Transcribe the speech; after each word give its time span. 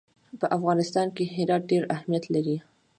په 0.39 0.45
افغانستان 0.57 1.07
کې 1.15 1.31
هرات 1.35 1.61
ډېر 1.71 1.83
اهمیت 1.95 2.23
لري. 2.35 2.57